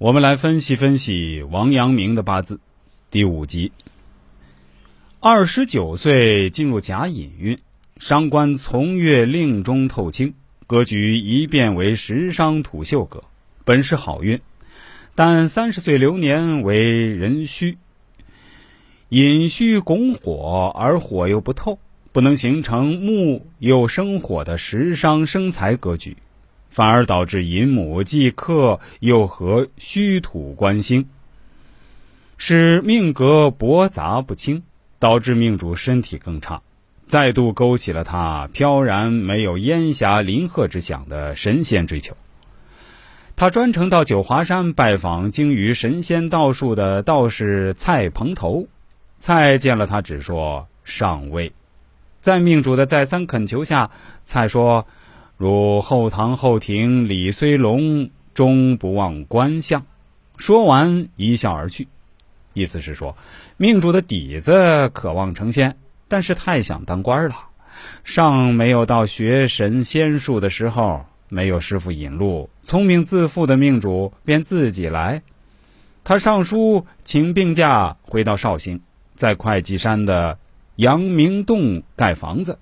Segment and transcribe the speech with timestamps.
[0.00, 2.58] 我们来分析分析王阳明的八字，
[3.10, 3.70] 第五集。
[5.20, 7.58] 二十九岁进入甲寅运，
[7.98, 10.32] 伤官从月令中透清，
[10.66, 13.24] 格局一变为食伤土秀格，
[13.66, 14.40] 本是好运。
[15.14, 17.76] 但三十岁流年为壬戌，
[19.10, 21.78] 寅戌拱火，而火又不透，
[22.10, 26.16] 不能形成木又生火的食伤生财格局。
[26.70, 31.08] 反而导致寅母既克又和虚土官星，
[32.38, 34.62] 使命格驳杂不清，
[35.00, 36.62] 导致命主身体更差，
[37.08, 42.16] 再度勾起了他飘然没有烟霞林壑之想的神仙追求。
[43.34, 48.68] 他专程到九华山拜访精于神仙道术的道士蔡蓬头，
[49.18, 51.52] 蔡见了他只说上位，
[52.20, 53.90] 在命主的再三恳求下，
[54.22, 54.86] 蔡说。
[55.40, 59.86] 如后堂后庭李虽龙，终不忘官相。
[60.36, 61.88] 说完一笑而去，
[62.52, 63.16] 意思是说，
[63.56, 67.36] 命主的底子渴望成仙，但是太想当官了，
[68.04, 75.22] 尚没有到学神仙术的时候，没有师傅引路，聪明自负的命主便自己来。
[76.04, 78.82] 他上书请病假，回到绍兴，
[79.14, 80.38] 在会稽山的
[80.76, 82.58] 阳明洞盖房子，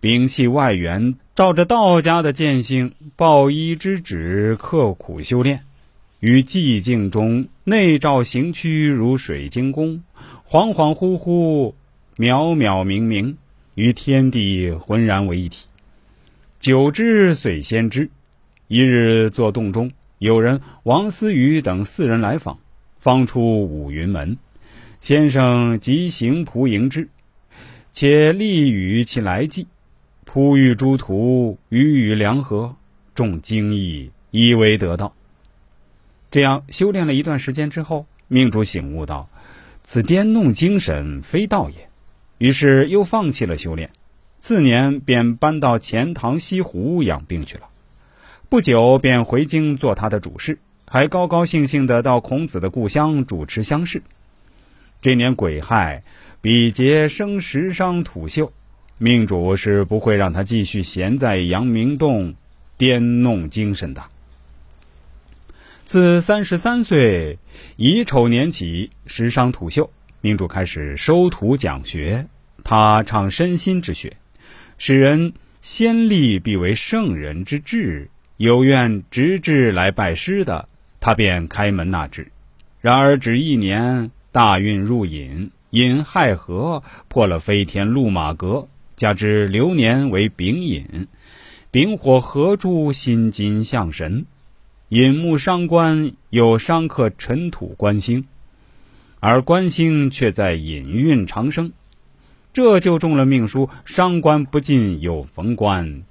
[0.00, 1.14] 摒弃外援。
[1.36, 5.64] 照着道家的践行，抱一之旨，刻苦修炼，
[6.18, 10.02] 于寂静中内照行躯如水晶宫，
[10.48, 11.74] 恍恍惚惚，
[12.16, 13.36] 渺渺明明，
[13.74, 15.66] 与天地浑然为一体。
[16.58, 18.08] 久之遂先知。
[18.68, 22.58] 一日坐洞中，有人王思雨等四人来访，
[22.98, 24.38] 方出五云门，
[25.02, 27.10] 先生即行仆迎之，
[27.90, 29.66] 且立与其来计。
[30.36, 32.76] 呼吁诸徒予以良和，
[33.14, 35.14] 众精义以为得道。
[36.30, 39.30] 这样修炼了一段时间之后，命主醒悟到，
[39.82, 41.88] 此颠弄精神非道也，
[42.36, 43.92] 于是又放弃了修炼。
[44.38, 47.68] 次年便搬到钱塘西湖养病去了。
[48.50, 54.02] 不久便回京做他的主事，还高高兴兴的到孔子的故乡主持乡试。
[55.00, 56.02] 这年癸亥，
[56.42, 58.52] 比劫生食伤土秀。
[58.98, 62.34] 命主是不会让他继续闲在阳明洞
[62.78, 64.02] 颠弄精神的。
[65.84, 67.38] 自三十三岁
[67.76, 69.90] 乙丑年起，时伤土秀，
[70.20, 72.26] 命主开始收徒讲学。
[72.64, 74.16] 他倡身心之学，
[74.78, 80.68] 使人先立必为圣人之志，有愿直至来拜师的，
[80.98, 82.32] 他便开门纳之。
[82.80, 88.66] 然而只一年，大运入寅，寅亥合，破了飞天路马格。
[88.96, 91.06] 加之流年为丙寅，
[91.70, 94.24] 丙火合助心金相神，
[94.88, 98.24] 寅木伤官有伤克尘土官星，
[99.20, 101.72] 而官星却在隐运长生，
[102.54, 106.02] 这就中了命书伤官不进有逢官，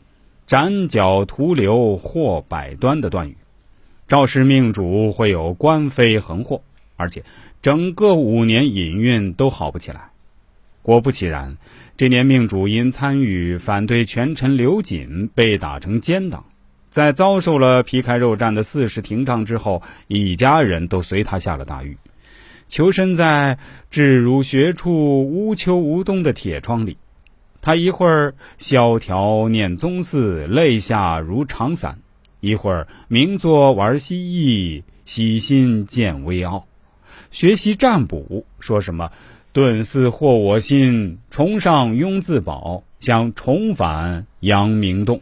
[0.45, 3.35] 斩脚徒留祸百端的断语，
[4.05, 6.61] 昭示命主会有官非横祸，
[6.97, 7.23] 而且
[7.63, 10.11] 整个五年隐运都好不起来。
[10.85, 11.57] 果不其然，
[11.97, 16.45] 这年命主因参与反对权臣刘瑾，被打成奸党。
[16.89, 21.97] 在遭受了皮开肉绽的四世廷杖之后，一家人都随他下了大狱，
[22.67, 23.57] 囚身在
[23.89, 26.97] 至儒学处无秋无冬的铁窗里。
[27.63, 31.95] 他一会儿萧条念宗寺，泪下如长伞；
[32.41, 36.67] 一会儿名作玩蜥蜴，喜心见微奥，
[37.31, 39.09] 学习占卜，说什么。
[39.55, 45.21] 顿似惑我心，崇尚雍自保，想重返阳明洞。